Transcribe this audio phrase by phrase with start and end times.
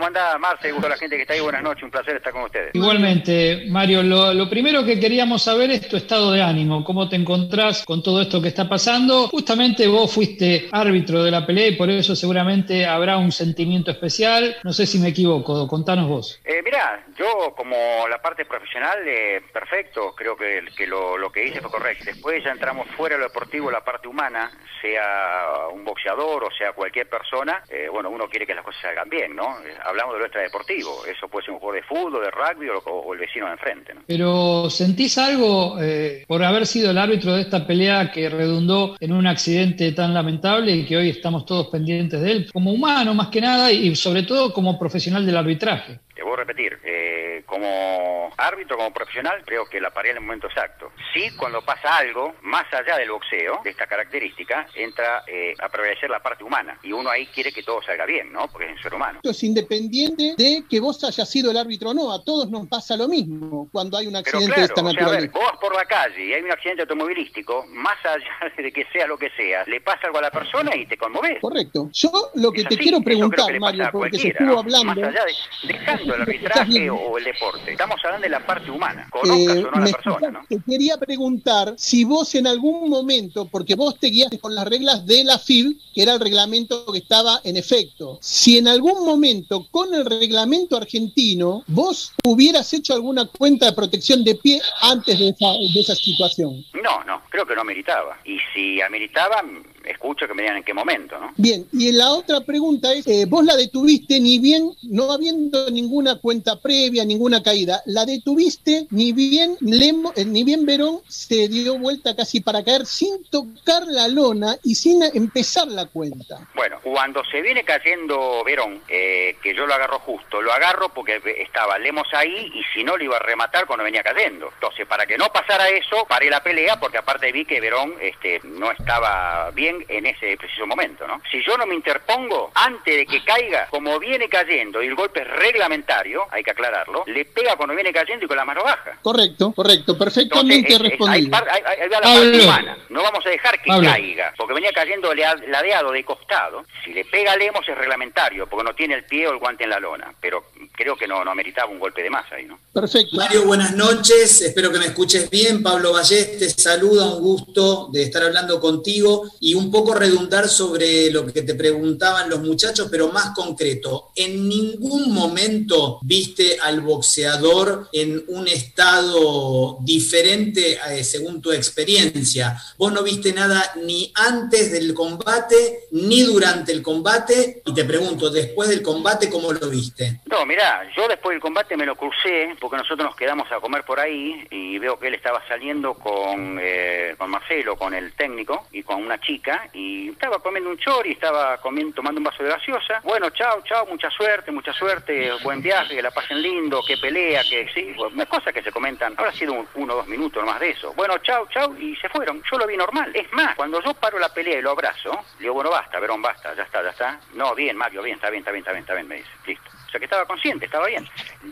[0.00, 0.72] ¿Cómo anda Marce?
[0.72, 1.40] Gusto a la gente que está ahí.
[1.40, 2.70] Buenas noches, un placer estar con ustedes.
[2.72, 7.84] Igualmente, Mario, lo, primero que queríamos saber es tu estado de ánimo, cómo te encontrás
[7.84, 9.28] con todo esto que está pasando.
[9.28, 14.56] Justamente vos fuiste árbitro de la pelea y por eso seguramente habrá un sentimiento especial.
[14.64, 16.40] No sé si me equivoco, contanos vos.
[16.46, 17.76] Eh, mirá, yo como
[18.08, 22.06] la parte profesional, eh, perfecto, creo que, que lo, lo que hice fue correcto.
[22.06, 26.72] Después ya entramos fuera de lo deportivo, la parte humana, sea un boxeador o sea
[26.72, 29.58] cualquier persona, eh, bueno, uno quiere que las cosas salgan bien, ¿no?
[29.90, 33.18] Hablamos de lo extradeportivo, eso puede ser un juego de fútbol, de rugby o, el
[33.18, 34.02] vecino de enfrente, ¿no?
[34.06, 39.12] Pero ¿sentís algo eh, por haber sido el árbitro de esta pelea que redundó en
[39.12, 43.28] un accidente tan lamentable y que hoy estamos todos pendientes de él, como humano más
[43.28, 45.98] que nada y sobre todo como profesional del arbitraje?
[46.40, 50.92] Repetir, como árbitro, como profesional, creo que la paré en el momento exacto.
[51.12, 56.10] Sí, cuando pasa algo, más allá del boxeo, de esta característica, entra eh, a prevalecer
[56.10, 56.78] la parte humana.
[56.82, 58.48] Y uno ahí quiere que todo salga bien, ¿no?
[58.48, 59.20] Porque es un ser humano.
[59.22, 62.12] Es independiente de que vos hayas sido el árbitro o no.
[62.12, 65.32] A todos nos pasa lo mismo cuando hay un accidente de esta naturaleza.
[65.32, 69.18] vos por la calle y hay un accidente automovilístico, más allá de que sea lo
[69.18, 71.38] que sea, le pasa algo a la persona y te conmoves.
[71.40, 71.90] Correcto.
[71.92, 74.86] Yo lo que te quiero preguntar, Mario, porque se estuvo hablando...
[74.86, 77.72] Más allá de, dejando el arbitraje o el deporte.
[77.72, 79.08] Estamos hablando de la parte humana.
[79.10, 80.46] Conozcas eh, o no la persona, ¿no?
[80.48, 85.06] Te quería preguntar si vos en algún momento, porque vos te guiaste con las reglas
[85.06, 89.66] de la FIB, que era el reglamento que estaba en efecto, si en algún momento
[89.70, 95.28] con el reglamento argentino vos hubieras hecho alguna cuenta de protección de pie antes de
[95.28, 96.64] esa, de esa situación.
[96.82, 98.18] No, no, creo que no ameritaba.
[98.24, 99.42] Y si ameritaba,
[99.84, 101.32] escucho que me digan en qué momento, ¿no?
[101.36, 106.16] Bien, y la otra pregunta es, eh, vos la detuviste ni bien, no habiendo ninguna
[106.16, 111.78] cuenta previa, ninguna caída, la detuviste ni bien Lemo, eh, ni bien Verón se dio
[111.78, 116.38] vuelta casi para caer sin tocar la lona y sin empezar la cuenta.
[116.54, 121.20] Bueno, cuando se viene cayendo Verón, eh, que yo lo agarro justo, lo agarro porque
[121.38, 124.50] estaba Lemos ahí y si no lo iba a rematar cuando venía cayendo.
[124.54, 128.40] Entonces, para que no pasara eso, paré la pelea porque aparte vi que Verón este,
[128.44, 131.20] no estaba bien en ese preciso momento, ¿no?
[131.30, 135.22] Si yo no me interpongo, antes de que caiga, como viene cayendo y el golpe
[135.22, 138.98] es reglamentario, hay que aclararlo, le pega cuando viene cayendo y con la mano baja.
[139.02, 141.10] Correcto, correcto, perfectamente respondido.
[141.10, 142.76] Ahí, va la parte humana.
[142.88, 146.64] No vamos a dejar que caiga, porque venía cayendo ladeado de costado.
[146.84, 149.64] Si le pega a Lemos es reglamentario, porque no tiene el pie o el guante
[149.64, 152.58] en la lona, pero creo que no, no ameritaba un golpe de más ahí, ¿no?
[152.72, 153.16] Perfecto.
[153.16, 155.62] Mario, buenas noches, espero que me escuches bien.
[155.62, 161.10] Pablo Vallés te saluda, un gusto de estar hablando contigo y un poco redundar sobre
[161.10, 164.10] lo que te preguntaban los muchachos, pero más concreto.
[164.16, 172.56] ¿En ningún momento viste al boxeador en un estado diferente eh, según tu experiencia?
[172.78, 178.30] Vos no viste nada ni antes del combate ni durante el combate y te pregunto,
[178.30, 180.20] después del combate, ¿cómo lo viste?
[180.26, 183.84] No, mira, yo después del combate me lo crucé porque nosotros nos quedamos a comer
[183.84, 188.66] por ahí y veo que él estaba saliendo con, eh, con Marcelo, con el técnico
[188.72, 192.50] y con una chica y estaba comiendo un chori, estaba comiendo, tomando un vaso de
[192.50, 193.00] gaseosa.
[193.02, 197.68] Bueno, chao, chao, mucha suerte, mucha suerte, buen viaje, la pasen lindo, que pelea, que
[197.72, 199.14] sí, bueno, cosas que se comentan.
[199.16, 200.92] Habrá sido uno o dos minutos más de eso.
[200.94, 202.42] Bueno, chao, chao, y se fueron.
[202.50, 203.10] Yo lo vi normal.
[203.14, 206.54] Es más, cuando yo paro la pelea y lo abrazo, digo, bueno, basta, Verón, basta,
[206.54, 207.20] ya está, ya está.
[207.34, 209.30] No, bien, Mario, bien, está bien, está bien, está bien, está bien, me dice.
[209.46, 209.79] Listo.
[209.90, 211.04] O sea que estaba consciente, estaba bien.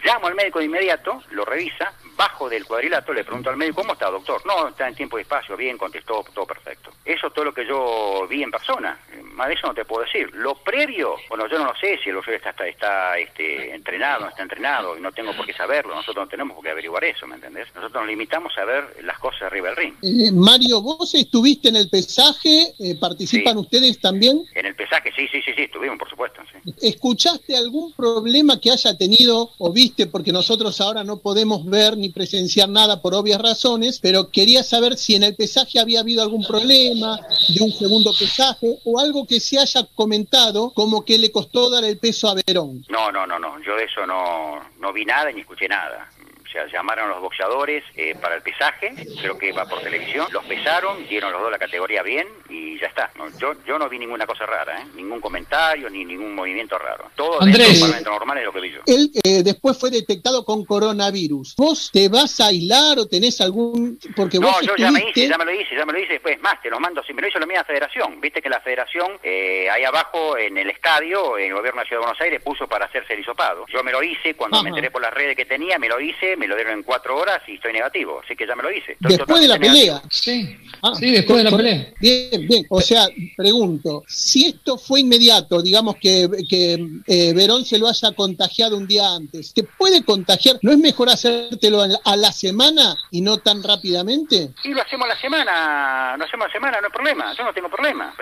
[0.05, 3.95] Llamo al médico de inmediato, lo revisa, bajo del cuadrilátero, le pregunto al médico, ¿cómo
[3.95, 4.41] está, doctor?
[4.47, 6.93] No, está en tiempo y espacio, bien, contestó, todo perfecto.
[7.05, 8.97] Eso es todo lo que yo vi en persona,
[9.33, 10.31] más de eso no te puedo decir.
[10.35, 14.29] Lo previo, bueno, yo no lo sé si el boxeo está, está, este, entrenado, no
[14.29, 17.27] está entrenado, y no tengo por qué saberlo, nosotros no tenemos por qué averiguar eso,
[17.27, 17.67] ¿me entendés?
[17.75, 19.95] Nosotros nos limitamos a ver las cosas arriba del ring.
[20.03, 24.45] Eh, Mario, vos estuviste en el pesaje, eh, ¿participan ustedes también?
[24.55, 26.41] En el pesaje, sí, sí, sí, sí, estuvimos, por supuesto.
[26.53, 26.75] Sí.
[26.83, 28.28] ¿Escuchaste algún problema?
[28.29, 33.01] Problema que haya tenido o viste, porque nosotros ahora no podemos ver ni presenciar nada
[33.01, 37.19] por obvias razones, pero quería saber si en el pesaje había habido algún problema
[37.49, 41.85] de un segundo pesaje o algo que se haya comentado como que le costó dar
[41.85, 42.85] el peso a Verón.
[42.91, 46.11] No, no, no, no, yo de eso no, no vi nada ni escuché nada
[46.49, 50.27] o sea, llamaron a los boxeadores eh, para el pesaje, creo que va por televisión,
[50.33, 53.11] los pesaron, dieron los dos la categoría bien y ya está.
[53.39, 54.87] yo, yo no vi ninguna cosa rara, ¿eh?
[54.95, 57.11] ningún comentario ni ningún movimiento raro.
[57.15, 58.81] Todo Andrés, dentro normal es lo que vi yo.
[58.87, 61.55] Él eh, después fue detectado con coronavirus.
[61.57, 63.99] ¿Vos te vas a aislar o tenés algún...?
[64.17, 66.41] Porque no, yo ya me hice, ya me lo hice, ya me lo hice, después
[66.41, 68.21] más, te lo mando, si me lo hizo la misma federación.
[68.21, 71.89] Viste que la federación, eh, ahí abajo en el estadio, en el gobierno de la
[71.89, 73.67] Ciudad de Buenos Aires, puso para hacerse el hisopado.
[73.69, 76.38] Yo me lo hice, cuando me enteré por las redes que tenía, me lo hice,
[76.39, 78.97] me lo dieron en cuatro horas y estoy negativo, así que ya me lo hice.
[79.01, 80.03] después de la pelea.
[80.11, 81.93] Sí, ah, sí, después de la pelea.
[82.01, 82.67] Bien, bien.
[82.71, 83.07] O sea,
[83.37, 88.87] pregunto, si esto fue inmediato, digamos que, que eh, Verón se lo haya contagiado un
[88.87, 90.59] día antes, ¿te puede contagiar?
[90.63, 94.51] ¿No es mejor hacértelo a la semana y no tan rápidamente?
[94.63, 97.45] Sí, lo hacemos a la semana, lo hacemos a la semana, no hay problema, yo
[97.45, 98.15] no tengo problema.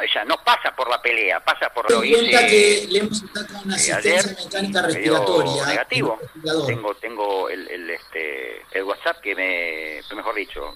[0.00, 3.76] Ella, no pasa por la pelea, pasa por lo cuenta que le hemos con una
[3.76, 5.66] asistencia mecánica respiratoria.
[5.66, 6.18] Negativo.
[6.66, 10.72] Tengo, tengo el, el, este, el WhatsApp que me, mejor dicho,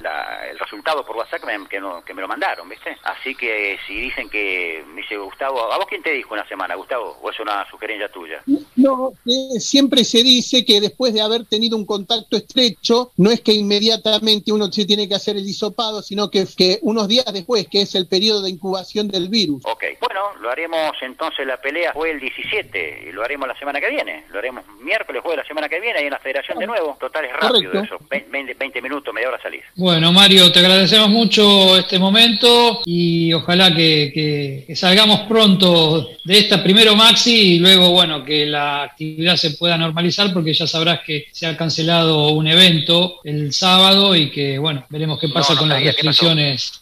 [0.50, 2.96] el resultado por WhatsApp que me, que, no, que me lo mandaron, ¿viste?
[3.02, 6.74] Así que si dicen que, me dice Gustavo, ¿a vos quién te dijo una semana,
[6.74, 7.16] Gustavo?
[7.22, 8.42] ¿O es una sugerencia tuya?
[8.76, 9.12] No,
[9.58, 14.52] siempre se dice que después de haber tenido un contacto estrecho, no es que inmediatamente
[14.52, 17.94] uno se tiene que hacer el hisopado, sino que, que unos días después, que es
[17.94, 19.62] el periodo de incubación del virus.
[19.64, 19.84] Ok,
[20.16, 23.90] bueno, lo haremos entonces, la pelea fue el 17 y lo haremos la semana que
[23.90, 24.24] viene.
[24.32, 26.96] Lo haremos miércoles, jueves la semana que viene, ahí en la federación de nuevo.
[26.98, 29.62] Total es rápido eso, 20, 20 minutos, media hora salir.
[29.74, 36.62] Bueno, Mario, te agradecemos mucho este momento y ojalá que, que salgamos pronto de esta
[36.62, 41.26] primero Maxi y luego, bueno, que la actividad se pueda normalizar porque ya sabrás que
[41.32, 45.82] se ha cancelado un evento el sábado y que, bueno, veremos qué pasa con las
[45.82, 46.72] restricciones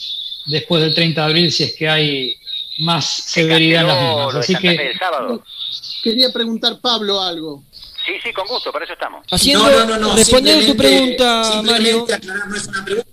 [0.46, 2.36] después del 30 de abril si es que hay
[2.78, 4.34] más severidad en las mismas.
[4.36, 4.92] Así que
[6.02, 7.62] quería preguntar Pablo algo.
[8.04, 9.24] Sí, sí, con gusto, para eso estamos.
[9.30, 12.06] Haciendo, no, no, no, respondiendo a tu pregunta, Mario.
[12.46, 13.10] no es una pregunta,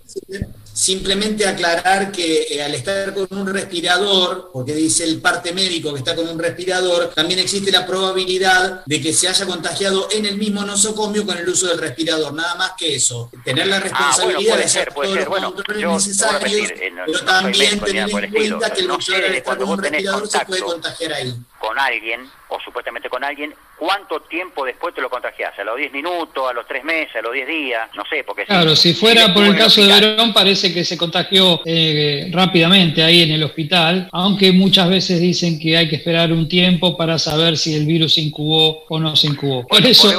[0.82, 6.00] Simplemente aclarar que eh, al estar con un respirador, porque dice el parte médico que
[6.00, 10.38] está con un respirador, también existe la probabilidad de que se haya contagiado en el
[10.38, 12.34] mismo nosocomio con el uso del respirador.
[12.34, 13.30] Nada más que eso.
[13.44, 18.32] Tener la ah, responsabilidad de hacer todos los controles necesarios, eh, pero también tener en
[18.32, 21.32] cuenta que el usuario al estar con un respirador se puede contagiar ahí.
[21.62, 25.56] Con alguien, o supuestamente con alguien, ¿cuánto tiempo después te lo contagias?
[25.56, 27.88] ¿A los 10 minutos, a los 3 meses, a los 10 días?
[27.94, 28.44] No sé, porque...
[28.46, 33.22] Claro, si, fuera por el caso de Verón, parece que se contagió eh, rápidamente ahí
[33.22, 37.56] en el hospital, aunque muchas veces dicen que hay que esperar un tiempo para saber
[37.56, 39.64] si el virus se incubó o no se incubó.
[39.64, 40.12] Por eso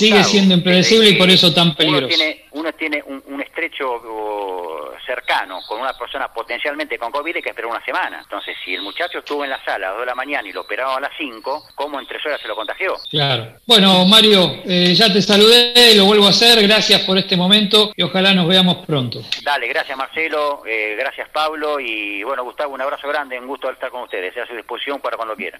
[0.00, 2.12] sigue siendo impredecible y por eso tan peligroso.
[2.50, 4.00] Uno tiene, un, estrecho
[5.04, 8.20] cercano con una persona potencialmente con COVID hay que esperar una semana.
[8.22, 10.52] Entonces, si el muchacho estuvo en la sala a las 2 de la mañana y
[10.52, 12.94] lo operaron a las 5, ¿cómo en tres horas se lo contagió?
[13.10, 13.54] Claro.
[13.66, 18.02] Bueno, Mario, eh, ya te saludé, lo vuelvo a hacer, gracias por este momento y
[18.02, 19.20] ojalá nos veamos pronto.
[19.42, 23.90] Dale, gracias Marcelo, eh, gracias Pablo y bueno, Gustavo, un abrazo grande, un gusto estar
[23.90, 25.48] con ustedes, a su disposición para cuando quieran.